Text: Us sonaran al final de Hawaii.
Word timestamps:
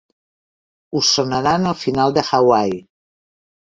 Us 1.01 1.11
sonaran 1.17 1.67
al 1.73 1.77
final 1.83 2.17
de 2.19 2.27
Hawaii. 2.31 2.85